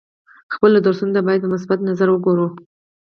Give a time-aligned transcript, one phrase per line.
[0.53, 2.47] خپلو درسونو ته باید په مثبت نظر وګورو.